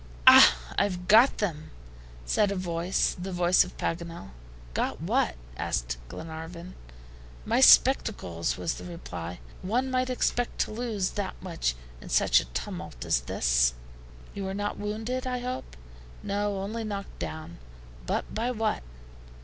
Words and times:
"Ah, 0.25 0.57
I've 0.79 1.07
got 1.07 1.37
them," 1.37 1.69
said 2.25 2.51
a 2.51 2.55
voice, 2.55 3.15
the 3.19 3.31
voice 3.31 3.63
of 3.63 3.77
Paganel. 3.77 4.31
"Got 4.73 4.99
what?" 4.99 5.35
asked 5.55 5.97
Glenarvan. 6.09 6.73
"My 7.45 7.59
spectacles," 7.61 8.57
was 8.57 8.73
the 8.73 8.83
reply. 8.83 9.39
"One 9.61 9.91
might 9.91 10.09
expect 10.09 10.57
to 10.61 10.71
lose 10.71 11.11
that 11.11 11.35
much 11.39 11.75
in 12.01 12.09
such 12.09 12.39
a 12.39 12.45
tumult 12.45 13.05
as 13.05 13.21
this." 13.21 13.75
"You 14.33 14.47
are 14.47 14.55
not 14.55 14.79
wounded, 14.79 15.27
I 15.27 15.37
hope?" 15.37 15.77
"No, 16.23 16.57
only 16.57 16.83
knocked 16.83 17.19
down; 17.19 17.59
but 18.07 18.33
by 18.33 18.49
what?" 18.49 18.81